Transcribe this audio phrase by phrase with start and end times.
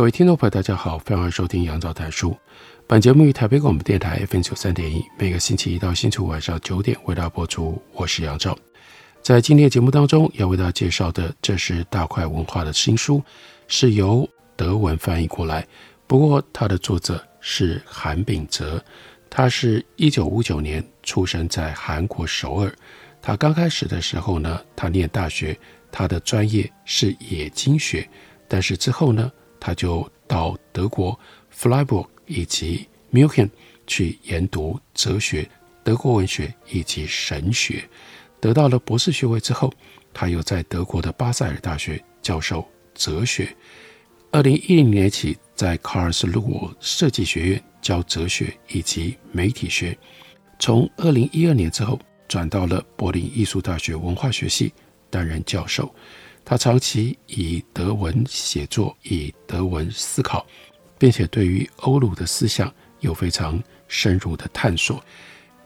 [0.00, 2.34] 各位听众朋友，大家好，欢迎收听杨照谈书。
[2.86, 7.78] 本节目于台北广播电台 FM 九三点一，每个星期一到星期五晚上九点为大家播出。
[7.92, 8.56] 我是杨照。
[9.20, 13.22] 在今天的节目当中，要为大家介绍的，这是大块文化的新书，
[13.68, 14.26] 是由
[14.56, 15.68] 德文翻译过来。
[16.06, 18.82] 不过，它的作者是韩炳哲，
[19.28, 22.74] 他是一九五九年出生在韩国首尔。
[23.20, 25.54] 他刚开始的时候呢，他念大学，
[25.92, 28.08] 他的专业是冶金学，
[28.48, 29.30] 但是之后呢，
[29.60, 31.16] 他就到德国
[31.50, 33.50] 弗莱堡以及 Muken
[33.86, 35.48] 去研读哲学、
[35.84, 37.88] 德国文学以及神学，
[38.40, 39.72] 得到了博士学位之后，
[40.14, 43.54] 他又在德国的巴塞尔大学教授哲学。
[44.32, 49.96] 二零一零年起，在卡尔斯鲁设计学院教哲学以及媒体学。
[50.58, 54.72] 从二零一二年之后，转到了柏林艺术大学文化学系
[55.10, 55.92] 担任教授。
[56.44, 60.44] 他长期以德文写作，以德文思考，
[60.98, 65.02] 并且对于欧陆的思想有非常深入的探索。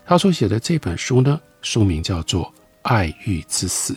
[0.05, 2.45] 他所写的这本书呢，书名叫做
[2.83, 3.95] 《爱欲之死》。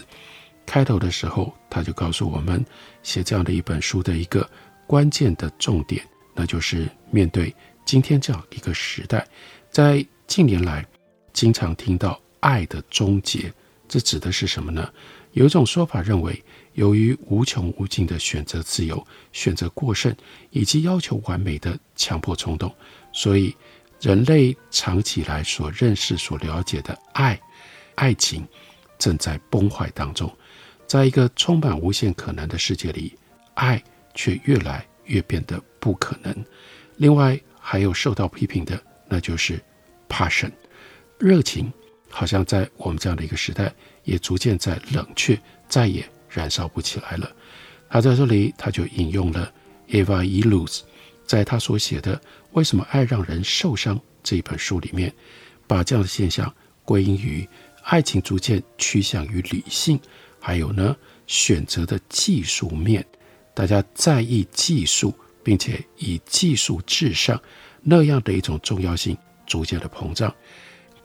[0.66, 2.66] 开头的时候，他就告诉我们，
[3.03, 4.50] 写这样的一本书的一个
[4.86, 6.02] 关键的重点，
[6.34, 7.53] 那就是面对
[7.86, 9.28] 今天这样一个时代，
[9.69, 10.86] 在近年来
[11.34, 13.52] 经常听到爱的终结，
[13.88, 14.90] 这指的是什么呢？
[15.34, 16.41] 有一种说法认为，
[16.77, 20.15] 由于无穷无尽的选择自由、选择过剩
[20.51, 22.73] 以及要求完美的强迫冲动，
[23.11, 23.53] 所以
[23.99, 27.39] 人类长期以来所认识、所了解的爱、
[27.95, 28.47] 爱情
[28.99, 30.31] 正在崩坏当中。
[30.85, 33.11] 在一个充满无限可能的世界里，
[33.55, 33.83] 爱
[34.13, 36.45] 却越来越变得不可能。
[36.97, 39.59] 另外，还有受到批评的，那就是
[40.07, 40.51] passion，
[41.17, 41.73] 热情，
[42.07, 43.73] 好像在我们这样的一个时代，
[44.03, 46.07] 也逐渐在冷却，再也。
[46.29, 47.31] 燃烧不起来了。
[47.89, 49.49] 他在这里，他就引用了
[49.88, 50.81] Eva Illouz
[51.25, 52.17] 在他所写的
[52.51, 55.13] 《为什么爱让人受伤》这一本书里面，
[55.65, 57.47] 把这样的现象归因于
[57.83, 59.97] 爱情逐渐趋向于理性，
[60.41, 60.93] 还有呢
[61.27, 63.05] 选择的技术面，
[63.53, 67.41] 大家在意技术，并且以技术至上
[67.81, 70.33] 那样的一种重要性逐渐的膨胀。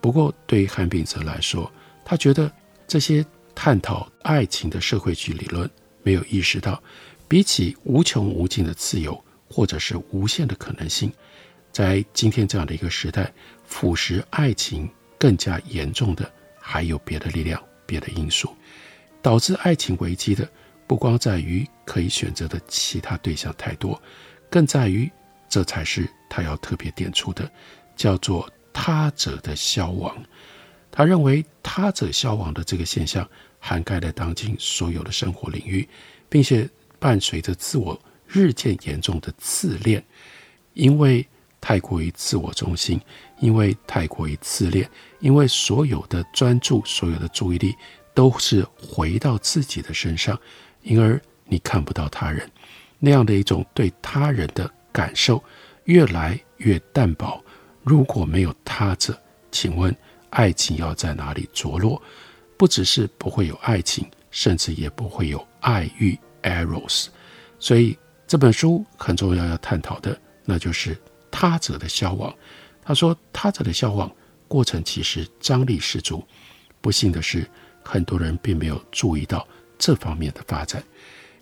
[0.01, 1.71] 不过，对于韩炳哲来说，
[2.05, 2.51] 他觉得
[2.89, 3.25] 这些。
[3.55, 5.71] 探讨爱情的社会学理论，
[6.03, 6.83] 没有意识到，
[7.29, 11.13] 比起无穷无尽的自由，或者是无限的可能性，
[11.71, 13.33] 在今天这样的一个时代，
[13.65, 16.31] 腐蚀爱情更加严重的，
[16.61, 18.55] 还有别的力量、别的因素，
[19.21, 20.49] 导致爱情危机的，
[20.87, 24.01] 不光在于可以选择的其他对象太多，
[24.51, 25.11] 更在于，
[25.49, 27.51] 这才是他要特别点出的，
[27.95, 30.17] 叫做他者的消亡。
[30.93, 33.27] 他认为他者消亡的这个现象
[33.59, 35.89] 涵盖了当今所有的生活领域，
[36.29, 37.99] 并且伴随着自我
[38.29, 40.05] 日渐严重的自恋，
[40.75, 41.27] 因为
[41.63, 43.01] 太过于自我中心，
[43.41, 44.89] 因为太过于自恋，
[45.21, 47.75] 因为所有的专注、所有的注意力
[48.13, 50.39] 都是回到自己的身上，
[50.83, 52.47] 因而你看不到他人，
[52.99, 55.43] 那样的一种对他人的感受
[55.85, 57.43] 越来越淡薄。
[57.83, 59.19] 如果没有他者，
[59.51, 59.97] 请问？
[60.33, 62.03] 爱情要在哪里着落？
[62.57, 67.09] 不只是不会有爱情，甚至也不会有爱欲 （eros）。
[67.59, 70.97] 所以这本书很重要要探讨的，那就是
[71.31, 72.35] 他者的消亡。
[72.83, 74.11] 他说，他者的消亡
[74.49, 76.25] 过程其实张力十足。
[76.81, 77.47] 不幸的是，
[77.83, 79.47] 很多人并没有注意到
[79.79, 80.83] 这方面的发展。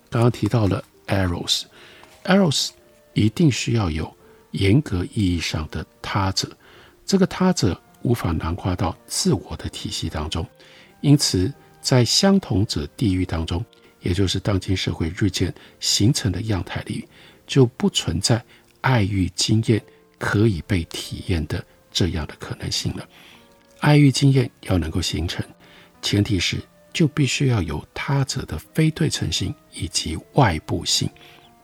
[0.09, 2.71] 刚刚提到了 eros，eros
[3.13, 4.13] 一定需要有
[4.51, 6.49] 严格意义上的他者。
[7.05, 7.79] 这个他者。
[8.03, 10.45] 无法囊括到自我的体系当中，
[11.01, 11.51] 因此
[11.81, 13.63] 在相同者地域当中，
[14.01, 17.07] 也就是当今社会日渐形成的样态里，
[17.45, 18.43] 就不存在
[18.81, 19.81] 爱欲经验
[20.17, 23.07] 可以被体验的这样的可能性了。
[23.79, 25.43] 爱欲经验要能够形成，
[26.01, 26.57] 前提是
[26.93, 31.09] 就必须要有他者的非对称性以及外部性，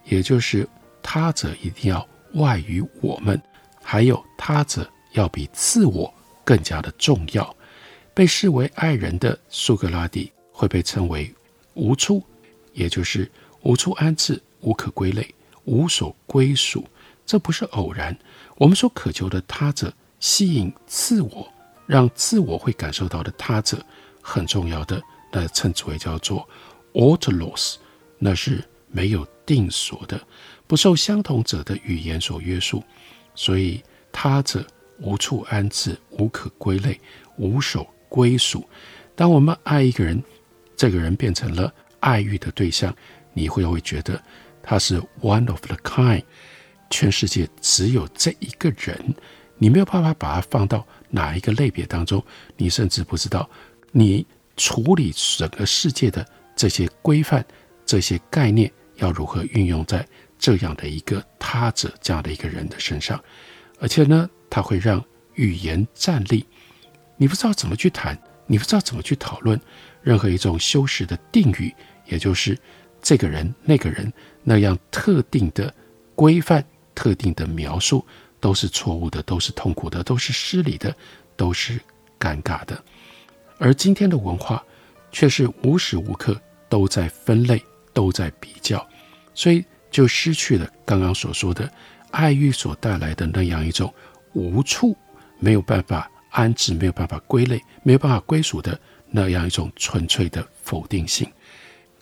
[0.05, 0.67] 也就是
[1.01, 3.41] 他者一定要外于我们，
[3.83, 6.13] 还有他者要比自我。
[6.47, 7.53] 更加的重要，
[8.13, 11.29] 被视为爱人的苏格拉底会被称为
[11.73, 12.23] 无处，
[12.71, 13.29] 也就是
[13.63, 15.35] 无处安置、无可归类、
[15.65, 16.87] 无所归属。
[17.25, 18.17] 这不是偶然。
[18.55, 21.51] 我们所渴求的他者，吸引自我，
[21.85, 23.85] 让自我会感受到的他者，
[24.21, 25.03] 很重要的，
[25.33, 26.47] 那称之为叫做
[26.93, 27.75] autolos，
[28.17, 30.17] 那是没有定所的，
[30.65, 32.81] 不受相同者的语言所约束，
[33.35, 33.83] 所以
[34.13, 34.65] 他者
[34.99, 36.99] 无处安置、无可归类、
[37.37, 38.67] 无所归属。
[39.15, 40.21] 当我们爱一个人，
[40.75, 42.95] 这个人变成了爱欲的对象，
[43.33, 44.21] 你会会觉得
[44.61, 46.23] 他是 one of the kind，
[46.89, 49.15] 全世界只有这一个人，
[49.57, 52.23] 你没有办法把它放到哪一个类别当中，
[52.55, 53.49] 你甚至不知道
[53.91, 57.45] 你处理整个世界的这些规范、
[57.85, 60.05] 这些概念要如何运用在
[60.37, 63.19] 这样的一个他者、这样的一个人的身上，
[63.79, 65.03] 而且呢，它会让
[65.35, 66.45] 语言站立，
[67.17, 68.17] 你不知道怎么去谈。
[68.49, 69.59] 你不知道怎么去讨论
[70.01, 72.57] 任何一种修饰的定语，也就是
[73.01, 74.09] 这个人、那个人
[74.41, 75.73] 那样特定的
[76.15, 76.63] 规范、
[76.95, 78.05] 特定的描述，
[78.39, 80.95] 都是错误的，都是痛苦的，都是失礼的，
[81.35, 81.77] 都是
[82.17, 82.81] 尴尬的。
[83.57, 84.63] 而今天的文化
[85.11, 86.39] 却是无时无刻
[86.69, 87.61] 都在分类、
[87.91, 88.87] 都在比较，
[89.33, 89.61] 所以
[89.91, 91.69] 就失去了刚刚所说的
[92.11, 93.93] 爱欲所带来的那样一种
[94.37, 94.95] 无处，
[95.39, 96.09] 没有办法。
[96.29, 98.79] 安置没有办法归类，没有办法归属的
[99.09, 101.27] 那样一种纯粹的否定性，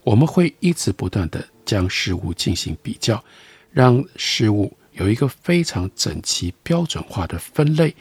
[0.04, 3.24] 我们会一直不断地将事物进行比较，
[3.72, 7.96] 让事物有一个非常整齐标准化的分类，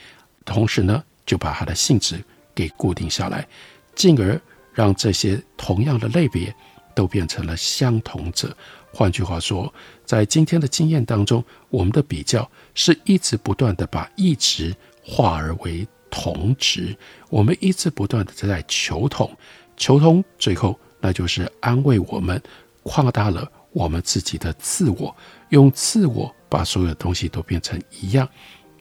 [0.44, 3.46] 同时呢，就把它的性质给固定下来，
[3.94, 4.40] 进而
[4.72, 6.52] 让这些同样的类别
[6.96, 8.56] 都变成了相同者。
[8.94, 9.74] 换句话说，
[10.04, 16.96] 在今天的经验当中，我们的比较是一直不断地把异质化而为同质，
[17.28, 19.36] 我们一直不断的在求同，
[19.76, 22.40] 求同，最后那就是安慰我们，
[22.84, 25.14] 扩大了我们自己的自我，
[25.48, 28.28] 用自我把所有东西都变成一样，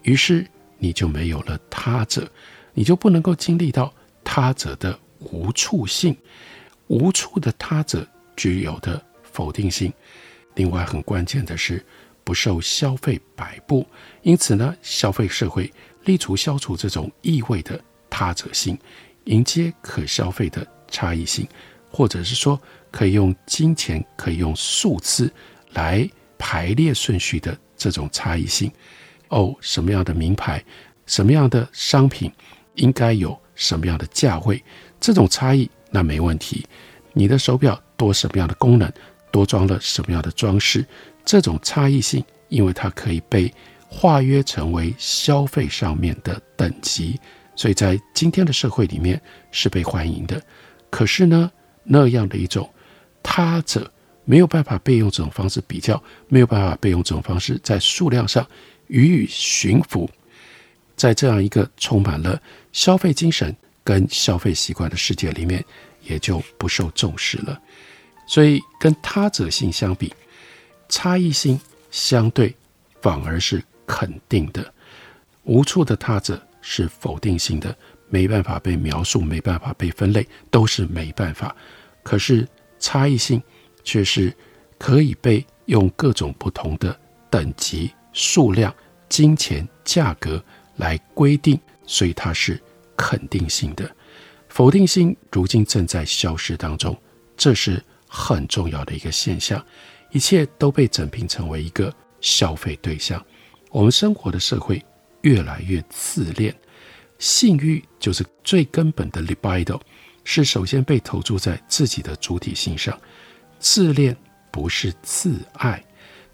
[0.04, 0.46] 于是
[0.78, 2.30] 你就没有了他者，
[2.72, 6.16] 你就不能够经历到他者的无处性，
[6.86, 8.06] 无处的他者
[8.36, 9.92] 具有的否定性。
[10.54, 11.84] 另外很关键的是，
[12.22, 13.86] 不受消费摆布，
[14.22, 15.72] 因此呢，消费社会。
[16.04, 17.80] 力图消除这种意味的
[18.10, 18.78] 他者性，
[19.24, 21.48] 迎接可消费的差异性，
[21.90, 22.60] 或者是说
[22.90, 25.32] 可以用金钱、可以用数字
[25.72, 26.06] 来
[26.36, 28.70] 排列顺序的这种差异性。
[29.28, 30.62] 哦，什么样的名牌，
[31.06, 32.30] 什么样的商品
[32.74, 34.62] 应该有什么样的价位？
[35.00, 36.66] 这种差异那没问题。
[37.14, 38.92] 你的手表多什么样的功能，
[39.34, 40.86] 多装了什么样的装饰？
[41.24, 43.52] 这种差异性，因为它可以被。
[43.96, 47.16] 化约成为消费上面的等级，
[47.54, 49.20] 所以在今天的社会里面
[49.52, 50.42] 是被欢迎的。
[50.90, 51.48] 可是呢，
[51.84, 52.68] 那样的一种
[53.22, 53.88] 他者
[54.24, 58.44] 没有办法被用这种方式比较，没有办法被用这种方式在数量上
[58.88, 60.10] 予以驯服。
[60.96, 62.42] 在这样一个充满了
[62.72, 63.54] 消费精神
[63.84, 65.64] 跟消费习惯的世界里面，
[66.02, 67.60] 也就不受重视了。
[68.26, 70.12] 所以跟他者性相比，
[70.88, 71.60] 差异性
[71.90, 72.54] 相对
[73.00, 73.62] 反而是。
[73.86, 74.72] 肯定的，
[75.42, 77.76] 无处的他者是否定性的，
[78.08, 81.54] 没办法被描述，没办法被分类，都是没办法。
[82.02, 83.42] 可是差异性
[83.84, 84.34] 却是
[84.78, 88.74] 可以被用各种不同的等级、数量、
[89.06, 90.42] 金钱、价格
[90.76, 92.58] 来规定，所以它是
[92.96, 93.94] 肯定性的。
[94.48, 96.98] 否定性如今正在消失当中，
[97.36, 99.60] 这是很重要的一个现象。
[100.12, 103.20] 一切都被整并成为一个消费对象。
[103.70, 104.80] 我们生活的社会
[105.22, 106.54] 越来越自恋，
[107.18, 109.80] 性欲就是最根本的 libido，
[110.22, 112.96] 是首先被投注在自己的主体性上。
[113.58, 114.16] 自恋
[114.52, 115.84] 不是自爱，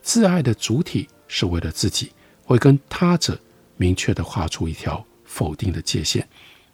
[0.02, 2.12] 自爱的主体是为了自己，
[2.44, 3.40] 会跟他者
[3.78, 6.28] 明确地画出一条否定的界限。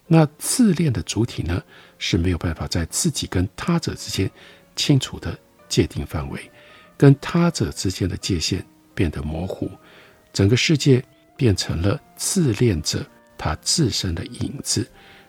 [0.09, 1.63] 那自恋的主体呢，
[1.99, 4.29] 是没有办法在自己跟他者之间
[4.77, 5.37] 清楚的
[5.69, 6.51] 界定范围，
[6.97, 8.65] 跟他者之间的界限
[8.95, 9.69] 变得模糊。
[10.33, 11.03] 整个世界
[11.37, 13.05] 变成了自恋者
[13.37, 14.87] 他自身的影子，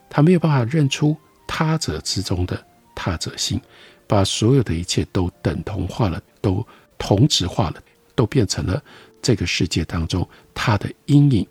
[0.10, 2.64] 他没有办法认出他者之中的
[2.94, 3.60] 他者性，
[4.06, 6.66] 把所有的一切都等同化了，都
[6.98, 7.82] 同质化了，
[8.16, 8.84] 都变成了
[9.22, 11.48] 这个世界当中他的阴影，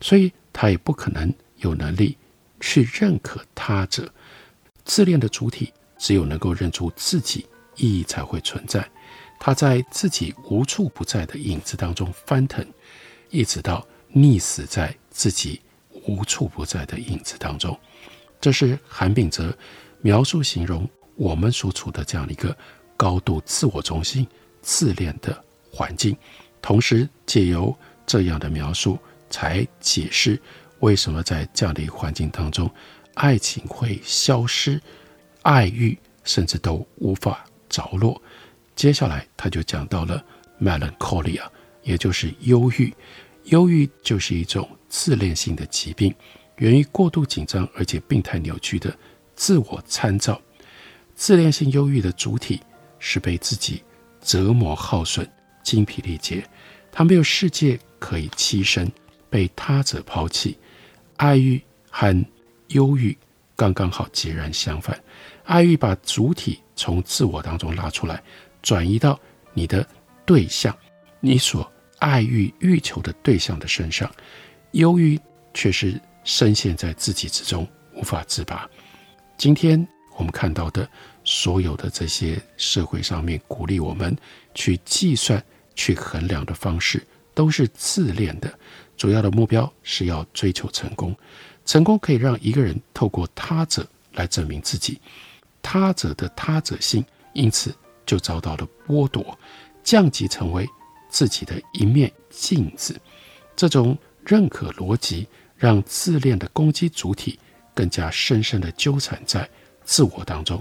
[0.00, 2.16] 所以他也不可能有能力
[2.60, 4.10] 去认可他者。
[4.84, 8.88] 自恋的主体只有能够认出自己，意义才会存在。
[9.38, 12.66] 他在自己无处不在的影子当中翻腾。
[13.28, 15.60] 一直到溺死在自己
[16.06, 17.78] 无处不在的影子当中，
[18.40, 19.54] 这是韩炳哲
[20.00, 22.56] 描述形容我们所处的这样一个
[22.96, 24.26] 高度自我中心、
[24.62, 26.16] 自恋的环境，
[26.62, 27.76] 同时借由
[28.06, 28.96] 这样的描述，
[29.28, 30.40] 才解释
[30.78, 32.70] 为什么在这样的一个环境当中，
[33.14, 34.80] 爱情会消失，
[35.46, 38.20] 爱欲甚至都无法着落。
[38.74, 40.20] 接下来他就讲到了
[40.60, 41.44] melancholia，
[41.84, 42.92] 也就是忧郁。
[43.44, 46.12] 忧郁就是一种自恋性的疾病，
[46.56, 48.92] 源于过度紧张而且病态扭曲的
[49.36, 50.42] 自我参照。
[51.14, 52.60] 自恋性忧郁的主体
[52.98, 53.80] 是被自己
[54.20, 55.30] 折磨耗损、
[55.62, 56.44] 精疲力竭，
[56.90, 58.90] 他没有世界可以栖身，
[59.30, 60.58] 被他者抛弃。
[61.18, 62.26] 爱欲和
[62.70, 63.16] 忧郁
[63.56, 64.96] 刚刚好截然相反，
[65.44, 68.22] 爱欲把主体从自我当中拉出来，
[68.62, 69.18] 转移到
[69.54, 69.84] 你的
[70.24, 70.76] 对象，
[71.18, 74.08] 你所爱欲欲求的对象的身上；
[74.72, 75.18] 忧郁
[75.54, 78.68] 却是深陷在自己之中，无法自拔。
[79.36, 79.84] 今天。
[80.18, 80.88] 我们看到的
[81.24, 84.16] 所有的这些社会上面鼓励我们
[84.54, 85.44] 去计算、
[85.74, 88.50] 去衡量的方式，都是自恋的。
[88.96, 91.14] 主要的目标是要追求成功，
[91.66, 94.98] 成功可以让一个人透过他者来证明自己，
[95.60, 97.04] 他者的他者性
[97.34, 97.74] 因此
[98.06, 99.38] 就遭到了剥夺，
[99.84, 100.66] 降级成为
[101.10, 102.98] 自己的一面镜子。
[103.54, 107.38] 这种认可逻辑让自恋的攻击主体
[107.74, 109.46] 更加深深地纠缠在。
[109.84, 110.60] 自我当中，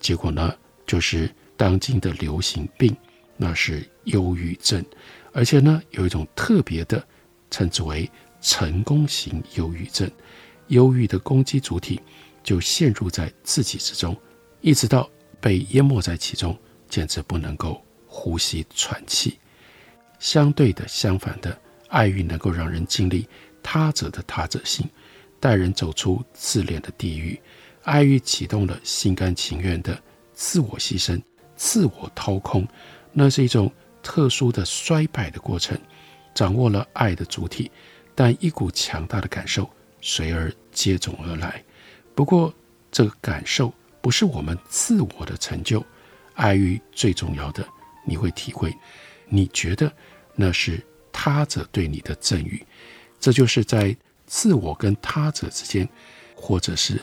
[0.00, 0.52] 结果呢，
[0.86, 2.96] 就是当今的流行病，
[3.36, 4.84] 那是忧郁症，
[5.32, 7.06] 而且呢，有一种特别的，
[7.48, 8.10] 称之为
[8.46, 10.08] 成功型忧郁症。
[10.68, 12.00] 忧郁的攻击主体
[12.44, 14.16] 就陷入在自己之中，
[14.60, 15.10] 一直到
[15.40, 16.56] 被淹没在其中，
[16.88, 19.36] 简直不能够呼吸喘气。
[20.20, 23.28] 相对的，相反的，爱欲能够让人经历
[23.64, 24.88] 他者的他者性，
[25.40, 27.40] 带人走出自恋的地狱。
[27.82, 30.00] 爱欲启动了心甘情愿的
[30.32, 31.20] 自我牺牲、
[31.56, 32.64] 自我掏空，
[33.12, 33.72] 那是一种
[34.04, 35.76] 特殊的衰败的过程。
[36.34, 37.70] 掌握了爱的主体，
[38.16, 39.70] 但一股强大的感受
[40.00, 41.62] 随而接踵而来。
[42.16, 42.52] 不过，
[42.90, 45.84] 这个感受不是我们自我的成就。
[46.34, 47.66] 爱欲最重要的，
[48.04, 48.74] 你会体会，
[49.28, 49.90] 你觉得
[50.34, 52.60] 那是他者对你的赠予。
[53.20, 53.96] 这就是在
[54.26, 55.88] 自我跟他者之间，
[56.34, 57.00] 或者是。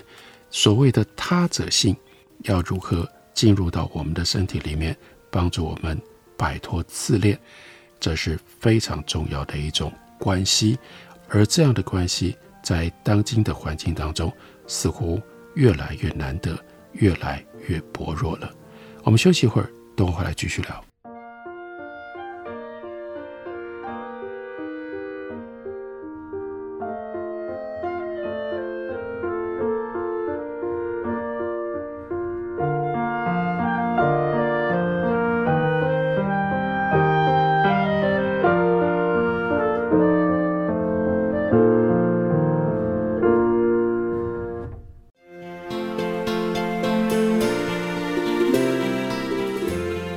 [0.51, 1.95] 所谓的他者性
[2.43, 4.95] 要如何进入到我们的身体里面，
[5.31, 5.99] 帮助我们
[6.37, 7.39] 摆脱自恋，
[7.99, 9.91] 这是非常重要的一种
[10.23, 10.77] 关系。
[11.27, 14.31] 而这样的关系在当今的环境当中，
[14.67, 15.21] 似乎
[15.55, 16.57] 越来越难得，
[16.93, 18.49] 越来越薄弱了。
[19.03, 20.92] 我们休息一会儿，等我回来继续聊。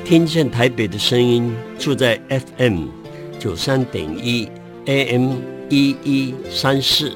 [0.09, 2.85] 听见台北的声音，住在 FM
[3.41, 4.49] 九三点一
[4.85, 5.33] AM
[5.69, 7.13] 一一三四。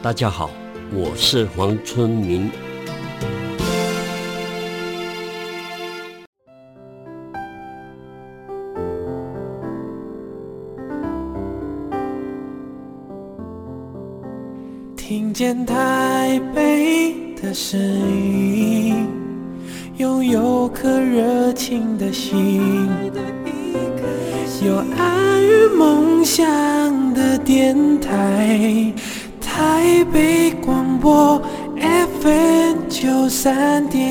[0.00, 0.50] 大家好，
[0.90, 2.50] 我是黄春明。
[14.96, 18.19] 听见台北的声音。
[22.12, 22.88] 心，
[24.64, 26.42] 有爱与梦想
[27.14, 28.92] 的电台，
[29.40, 31.40] 台北广播
[32.20, 34.02] FM 九三点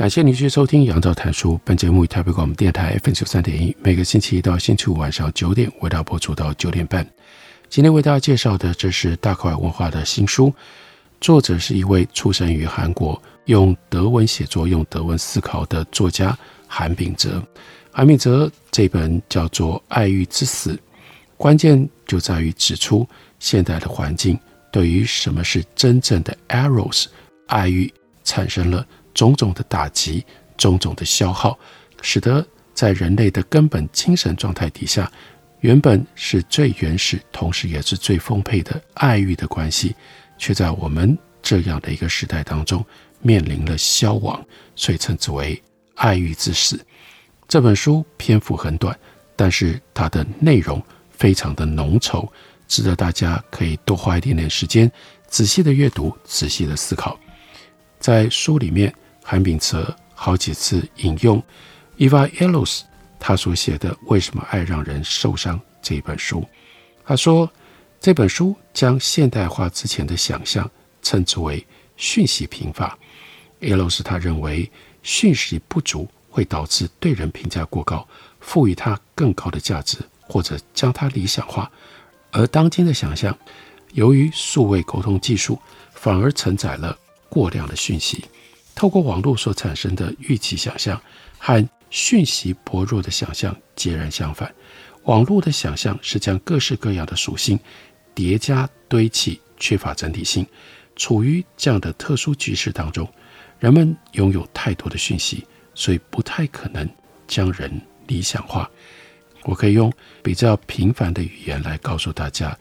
[0.00, 1.56] 感谢您继续收听《杨照谈书》。
[1.62, 7.06] 本节目以台北广播电台 FM 九三点一，每个星期一到星期五晚上九点为大家播出到九点半。
[7.68, 10.54] 今天为大家介绍的，这是大口爱文化的新书，
[11.20, 16.34] 作者是一位出生于韩国、用德文写作、用德文思考的作家
[16.66, 17.46] 韩炳哲。
[17.92, 20.72] 韩炳哲这本叫做《爱欲之死》，
[21.36, 23.06] 关键就在于指出
[23.38, 24.38] 现代的环境
[24.72, 27.04] 对于什么是真正的 eros
[27.48, 27.92] 爱欲
[28.24, 28.86] 产生了。
[29.14, 30.24] 种种的打击，
[30.56, 31.58] 种种的消耗，
[32.02, 35.10] 使得在人类的根本精神状态底下，
[35.60, 39.94] 原本是最原始，同时也是最丰沛的爱欲的关系，
[40.38, 42.84] 却在我们这样的一个时代当中
[43.20, 44.42] 面临了消亡，
[44.74, 45.54] 所以称之为
[45.94, 46.76] 《爱欲之死》。
[47.48, 48.98] 这本书篇幅很短，
[49.36, 52.28] 但是它的内容非常的浓稠，
[52.68, 54.90] 值得大家可以多花一点点时间，
[55.26, 57.18] 仔细的阅读，仔细的思考。
[58.00, 58.92] 在书里面，
[59.22, 61.40] 韩炳哲好几次引用
[61.98, 62.80] Eva Ellos
[63.18, 66.42] 他所写的《为什么爱让人受伤》这一本书。
[67.04, 67.48] 他说，
[68.00, 70.68] 这本书将现代化之前的想象
[71.02, 71.64] 称之为
[71.98, 72.98] 讯息贫乏。
[73.60, 74.70] Ellos 他认为
[75.02, 78.08] 讯息不足会导致对人评价过高，
[78.40, 81.70] 赋予他更高的价值，或者将他理想化。
[82.30, 83.36] 而当今的想象，
[83.92, 85.60] 由于数位沟通技术，
[85.92, 86.96] 反而承载了
[87.30, 88.24] 过量的讯息。
[88.74, 91.00] 透过网络所产生的预期想象，
[91.38, 94.54] 和讯息薄弱的想象截然相反。
[95.04, 97.58] 网络的想象是将各式各样的属性
[98.14, 100.46] 叠加堆砌，缺乏整体性。
[100.96, 103.10] 处于这样的特殊局势当中，
[103.58, 106.88] 人们拥有太多的讯息，所以不太可能
[107.26, 108.70] 将人理想化。
[109.44, 109.90] 我可以用
[110.22, 112.56] 比较平凡的语言来告诉大家，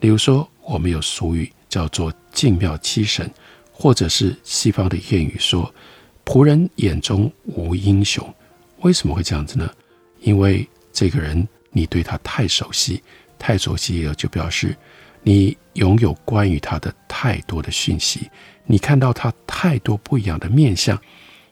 [0.00, 3.30] 例如说，我们有俗语叫做“敬庙七神”，
[3.80, 5.72] 或者是西方的谚语说
[6.26, 8.34] “仆人眼中无英雄”。
[8.82, 9.70] 为什么会这样子呢？
[10.18, 13.00] 因为这个人你对他太熟悉，
[13.38, 14.76] 太熟悉了就表示
[15.22, 18.28] 你拥有关于他的太多的讯息，
[18.66, 21.00] 你看到他太多不一样的面相，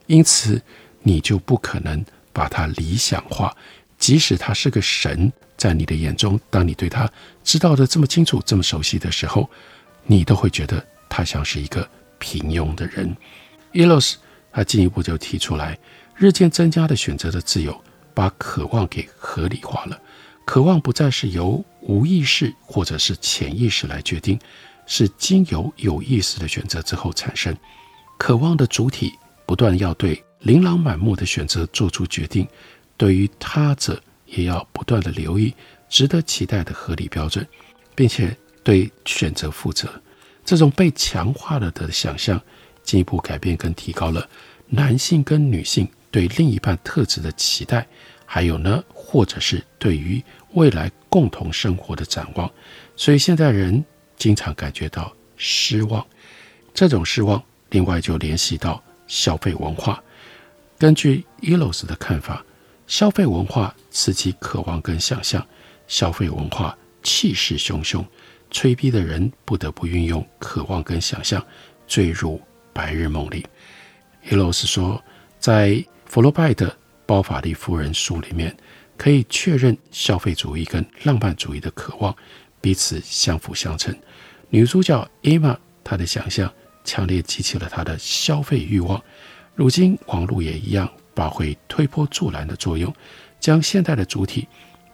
[0.07, 0.61] 因此
[1.03, 3.57] 你就不可能把他理想化。
[3.99, 7.09] 即使他是个神，在你的眼中，当你对他
[7.45, 9.49] 知道的这么清楚、这么熟悉的时候，
[10.07, 13.17] 你都会觉得他像是一个平庸的人。
[13.73, 14.15] Illos
[14.53, 15.79] 他进一步就提出来，
[16.17, 17.79] 日渐增加的选择的自由，
[18.15, 20.01] 把渴望给合理化了。
[20.45, 24.39] 渴望不再是由无意识或者是潜意识来决定，
[24.87, 27.55] 是经由有意识的选择之后产生。
[28.17, 29.13] 渴望的主体
[29.45, 32.47] 不断要对琳琅满目的选择做出决定。
[32.97, 35.53] 对于他者，也要不断地留意
[35.89, 37.47] 值得期待的合理标准，
[37.95, 40.01] 并且对选择负责。
[40.47, 42.41] 这种被强化了的想象，
[42.83, 44.27] 进一步改变跟提高了
[44.69, 47.87] 男性跟女性对另一半特质的期待，
[48.25, 50.23] 还有呢，或者是对于
[50.55, 52.51] 未来共同生活的展望。
[52.97, 53.85] 所以现在人
[54.17, 56.07] 经常感觉到失望，
[56.73, 60.03] 这种失望，另外就联系到消费文化。
[60.79, 62.43] 根据 e l o s 的看法。
[62.89, 65.45] 消费文化刺激渴望跟想象，
[65.89, 68.05] 消费文化气势汹汹，
[68.51, 71.45] 催逼的人不得不运用渴望跟想象，
[71.87, 72.41] 坠入
[72.73, 73.47] 白日梦里。
[74.29, 75.03] Illos 说，
[75.39, 76.71] 在弗洛拜的
[77.07, 78.57] 《包法利夫人》书里面，
[78.97, 82.15] 可以确认消费主义跟浪漫主义的渴望
[82.61, 83.95] 彼此相辅相成。
[84.51, 86.53] 女主角 Emma，她的想象
[86.85, 89.03] 强烈激起了她的消费欲望。
[89.55, 90.91] 如今网络也一样。
[91.17, 92.95] 发挥推波助澜的作用，
[93.41, 94.47] 将现代的主体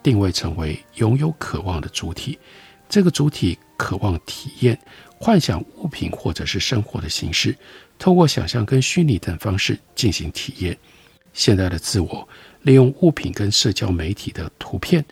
[0.05, 2.39] 定位成为拥有渴望的主体。
[2.93, 4.79] 这个主体渴望体验、
[5.19, 7.57] 幻想物品或者是生活的形式，
[7.99, 10.77] 透过想象跟虚拟等方式进行体验。
[11.33, 12.29] 现在的自我
[12.61, 15.03] 利用物品跟社交媒体的图片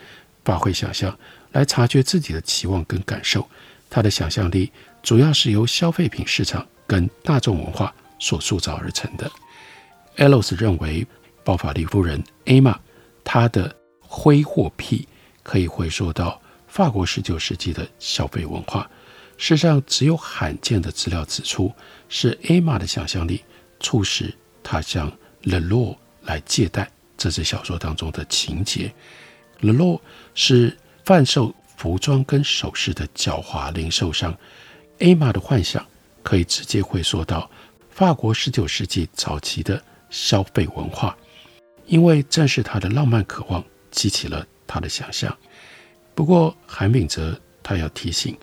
[0.44, 1.18] 发挥想象，
[1.52, 3.48] 来察觉自己的期望跟感受。
[3.88, 4.70] 他的想象力
[5.02, 9.32] 主要是由消费品市场跟大众文化所塑造而成的。
[10.18, 11.06] Ellos 认为，
[11.42, 12.76] 包法利夫人 Emma
[13.24, 15.08] 她的挥霍癖
[15.42, 16.38] 可以回溯到
[16.70, 18.88] 法国十九世纪的消费文化。
[19.36, 21.72] 世上，只有罕见的资料指出，
[22.08, 23.42] 是 Emma 的想象力
[23.80, 26.90] 促使她向 Leroi 来借贷。
[27.18, 28.94] 这是小说当中的情节。
[29.60, 30.00] Leroi
[30.34, 34.34] 是贩售服装跟首饰的狡猾零售商。
[34.98, 35.86] Emma 的幻想
[36.22, 37.50] 可以直接回溯到
[37.90, 39.82] 法国十九世纪早期的。
[40.12, 41.16] 消费文化，
[41.86, 45.38] 因为正是他的浪漫渴望激起了他的想象。
[46.20, 48.36] 不过，韩炳哲他要提醒，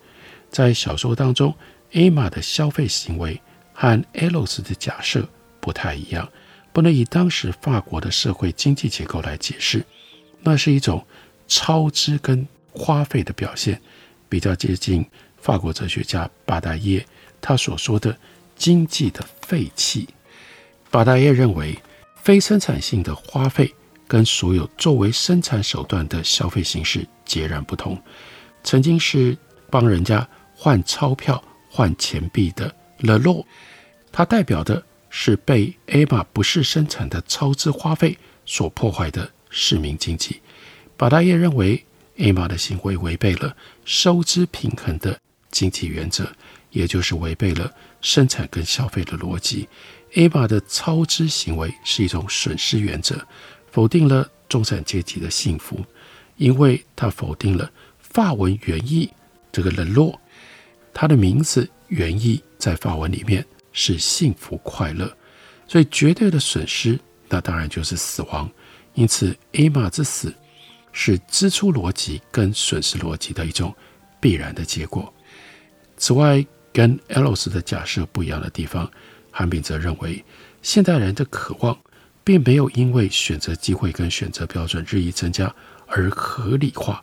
[0.49, 1.53] 在小说当中，
[1.93, 3.39] 艾玛的消费行为
[3.71, 6.27] 和 Illos 的假设不太一样，
[6.73, 9.85] 不能以当时法国的社会经济结构来解释。
[10.41, 11.05] 那是一种
[11.47, 13.79] 超支跟花费的表现，
[14.27, 15.05] 比较接近
[15.39, 17.05] 法国哲学家巴达耶
[17.39, 18.17] 他所说的
[18.55, 20.09] 经济的废弃。
[20.89, 21.77] 巴达耶认为，
[22.23, 23.71] 非生产性的花费
[24.07, 28.01] 跟所有作为生产手段的消费形式截然不同。
[28.63, 29.37] 曾经是
[29.69, 33.45] 帮人家换钞票、换钱币的 Leroi，
[34.11, 40.41] 它代表的是被 Emma 不是生产的超支花费所破坏的市民经济。
[40.95, 41.85] 巴达耶认为
[42.17, 45.19] ，Emma 的行为违背了收支平衡的
[45.51, 46.27] 经济原则，
[46.71, 49.67] 也就是违背了生产跟消费的逻辑。
[50.15, 53.27] 艾玛的超支行为是一种损失原则，
[53.77, 55.85] 否定了中产阶级的幸福，
[56.37, 59.07] 因为他否定了法文原意
[59.51, 60.19] 这个冷落。
[60.95, 65.15] 他的名字原意在法文里面是幸福快乐，
[65.67, 68.49] 所以绝对的损失，那当然就是死亡。
[68.95, 70.33] 因此，艾玛之死
[70.91, 73.71] 是支出逻辑跟损失逻辑的一种
[74.19, 75.13] 必然的结果。
[75.97, 78.91] 此外，跟 Elos 的假设不一样的地方。
[79.29, 80.25] 韩炳则认为，
[80.63, 81.77] 现代人的渴望
[82.27, 87.01] 并没有因为选择机会跟选择标准日益增加而合理化。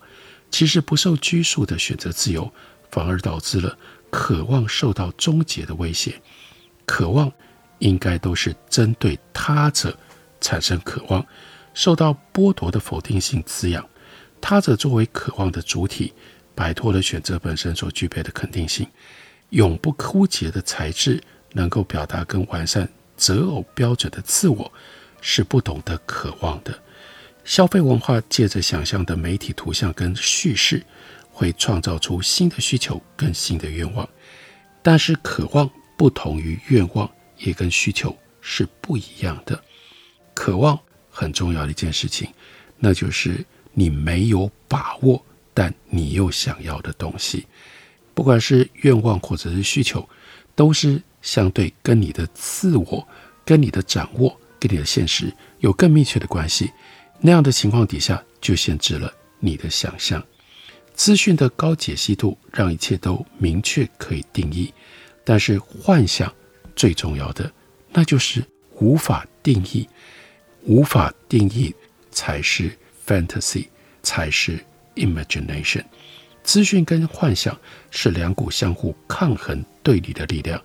[0.51, 2.53] 其实不受拘束的选择自由，
[2.91, 3.75] 反而导致了
[4.11, 6.21] 渴望受到终结的威胁。
[6.85, 7.33] 渴望
[7.79, 9.97] 应该都是针对他者
[10.43, 11.25] 产生渴望，
[11.73, 13.83] 受到剥夺的否定性滋养。
[14.43, 16.13] 他者作为渴望的主体，
[16.55, 18.87] 摆脱了选择本身所具备的肯定性，
[19.49, 21.19] 永不枯竭的材质。
[21.57, 24.73] 能够表达跟完善择偶标准的自我，
[25.27, 26.79] 是不懂得渴望的。
[27.47, 30.85] 消费文化借着想象的媒体图像跟叙事，
[31.33, 34.07] 会创造出新的需求跟新的愿望。
[34.83, 39.59] 但是，渴望不同于愿望，也跟需求是不一样的。
[40.35, 42.29] 渴望很重要的一件事情，
[42.77, 47.47] 那就是你没有把握，但你又想要的东西。
[48.13, 50.07] 不管是愿望或者是需求，
[50.55, 51.01] 都是。
[51.25, 53.09] 相对跟你的自我、
[53.47, 56.73] 跟你的掌握、跟你的现实有更密切的关系，
[57.21, 60.25] 那样的情况底下就限制了你的想象。
[60.95, 64.73] 资讯的高解析度让一切都明确可以定义，
[65.23, 66.33] 但是幻想
[66.75, 67.53] 最重要的，
[67.93, 68.43] 那就是
[68.77, 69.87] 无法定义，
[70.63, 71.75] 无法定义
[72.11, 72.71] 才是
[73.07, 73.67] fantasy，
[74.03, 74.59] 才是
[74.95, 75.85] imagination。
[76.43, 77.59] 资讯跟幻想
[77.91, 80.63] 是两股相互抗衡对立的力量。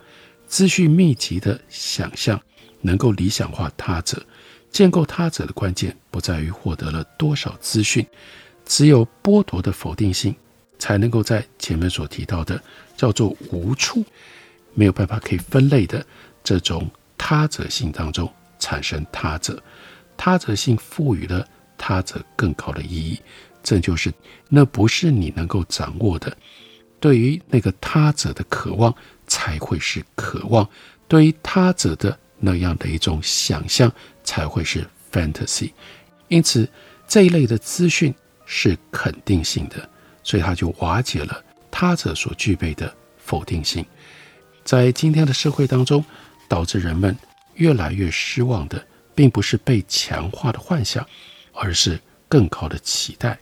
[0.47, 2.41] 资讯密集的想象
[2.81, 4.21] 能够理想化他者，
[4.71, 8.05] 建构他者的关键不在于获得了多少资讯，
[8.65, 10.35] 只有剥夺的否定性，
[10.77, 12.61] 才能够在前面所提到的
[12.95, 14.03] 叫做无处，
[14.73, 16.05] 没有办法可以分类的
[16.43, 19.61] 这种他者性当中产生他者，
[20.17, 23.19] 他者性赋予了他者更高的意义，
[23.61, 24.13] 这就是
[24.47, 26.35] 那不是你能够掌握的，
[26.99, 28.93] 对于那个他者的渴望。
[29.31, 30.67] 才会是渴望，
[31.07, 33.91] 对于他者的那样的一种想象，
[34.23, 35.71] 才会是 fantasy。
[36.27, 36.67] 因此，
[37.07, 38.13] 这一类的资讯
[38.45, 39.89] 是肯定性的，
[40.23, 43.85] 所以它就瓦解了他者所具备的否定性。
[44.63, 46.03] 在今天的社会当中，
[46.47, 47.17] 导致人们
[47.55, 51.05] 越来越失望的，并不是被强化的幻想，
[51.53, 53.37] 而是更高的期待。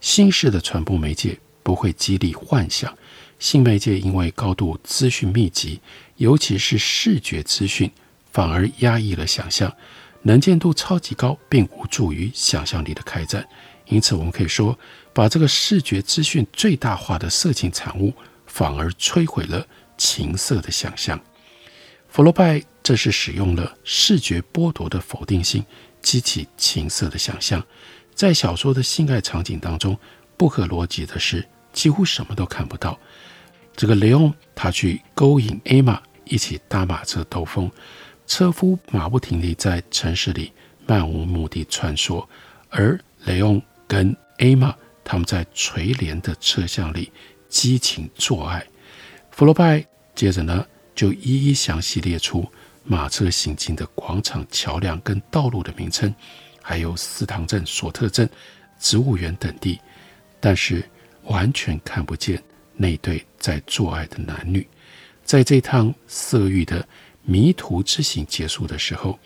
[0.00, 2.96] 新式的传播媒介不会激励幻想。
[3.38, 5.80] 新媒介因为高度资讯密集，
[6.16, 7.90] 尤其是视觉资讯，
[8.36, 9.74] 反而压抑了想象，
[10.20, 13.48] 能见度超级高，并无助于想象力的开展。
[13.86, 14.78] 因此，我们可以说，
[15.14, 18.12] 把这个视觉资讯最大化的色情产物，
[18.44, 21.18] 反而摧毁了情色的想象。
[22.10, 25.64] 弗洛拜这是使用了视觉剥夺的否定性，
[26.02, 27.64] 激起情色的想象。
[28.14, 29.98] 在小说的性爱场景当中，
[30.36, 32.98] 不合逻辑的是，几乎什么都看不到。
[33.74, 37.70] 这个雷翁他去勾引艾玛一起搭马车兜风，
[38.26, 40.52] 车夫马不停蹄在城市里
[40.86, 42.26] 漫无目的穿梭，
[42.70, 47.12] 而雷翁跟艾玛他们在垂帘的车厢里
[47.48, 48.66] 激情做爱。
[49.30, 49.84] 弗洛拜
[50.14, 52.44] 接着呢就一一详细列出
[52.82, 56.14] 马车行进的广场、桥梁跟道路的名称，
[56.62, 58.28] 还有司塘镇、索特镇、
[58.78, 59.78] 植物园等地，
[60.40, 60.82] 但是
[61.24, 62.42] 完全看不见。
[62.74, 64.66] 那对在做爱的男女，
[65.24, 66.86] 在这趟色欲的
[67.26, 69.18] 迷途之行结束的时候，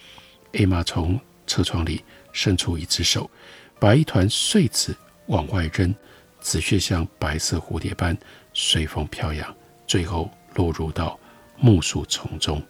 [0.55, 3.31] 艾玛从车窗里伸出一只手，
[3.79, 5.95] 把一团碎纸往外扔，
[6.41, 8.17] 纸屑像白色蝴蝶般
[8.55, 9.55] 随风飘扬，
[9.87, 11.21] 最后落入到
[11.59, 12.61] 木树丛中。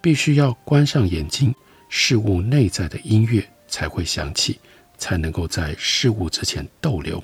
[0.00, 1.54] 必须要关上眼睛，
[1.88, 4.58] 事物内在的音乐才会响起，
[4.96, 7.22] 才能够在事物之前逗留。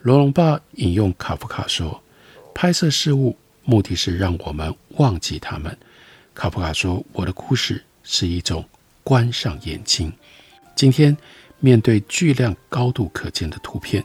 [0.00, 2.02] 罗龙巴引用卡夫卡说。
[2.54, 5.78] 拍摄事物，目的是让我们忘记他们。
[6.38, 8.64] 卡夫卡说：“我的故事是一种
[9.02, 10.12] 关上眼睛。
[10.76, 11.14] 今天
[11.58, 14.04] 面对巨量、高度可见的图片，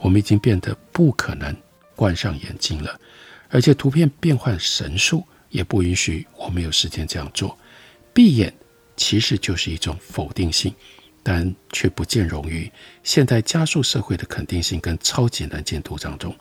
[0.00, 1.52] 我们已经变得不可能
[1.96, 3.00] 关上眼睛了。
[3.48, 7.58] 而且图片变换神速，也不允许我们有时间这样做。
[8.14, 8.54] 闭眼
[8.96, 10.72] 其实就是一种否定性，
[11.24, 12.70] 但却不见容于
[13.02, 16.32] 现代加速社会的肯定性跟超级能见度当中。”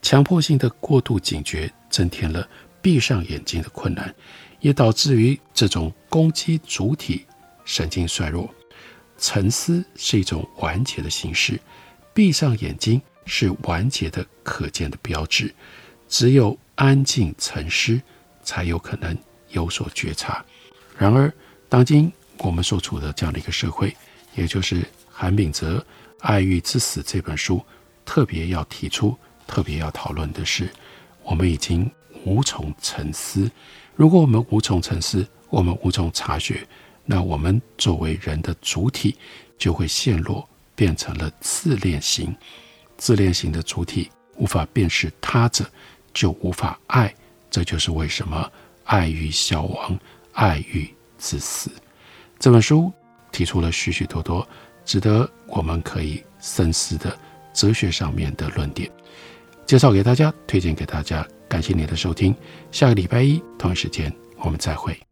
[0.00, 2.48] 强迫性的过度警觉增添了
[2.80, 4.14] 闭上眼睛的困难，
[4.60, 7.26] 也导致于这种攻击主体
[7.64, 8.48] 神经衰弱。
[9.18, 11.60] 沉思是一种完结的形式，
[12.14, 15.54] 闭上眼睛是完结的可见的标志。
[16.08, 18.00] 只有安静沉思，
[18.42, 19.16] 才有可能
[19.50, 20.44] 有所觉察。
[20.96, 21.32] 然而，
[21.68, 23.94] 当今我们所处的这样的一个社会，
[24.34, 25.78] 也就是韩炳哲
[26.20, 27.64] 《爱欲之死》这本书
[28.04, 30.68] 特别要提出、特别要讨论的是，
[31.22, 31.90] 我们已经
[32.24, 33.50] 无从沉思。
[34.00, 36.66] 如果我们无从沉思，我们无从察觉。
[37.04, 39.14] 那我们作为人的主体，
[39.58, 42.34] 就会陷落，变成了自恋型。
[42.96, 45.70] 自恋型的主体无法辨识他者，
[46.14, 47.14] 就无法爱。
[47.50, 48.50] 这就是为什么
[48.84, 50.00] 爱欲消亡，
[50.32, 51.70] 爱欲自私。
[52.38, 52.90] 这本书
[53.30, 54.48] 提出了许许多多
[54.82, 57.14] 值得我们可以深思的
[57.52, 58.90] 哲学上面的论点，
[59.66, 61.22] 介绍给大家，推荐给大家。
[61.50, 62.32] 感谢您的收听，
[62.70, 65.09] 下个礼拜一同一时间我们再会。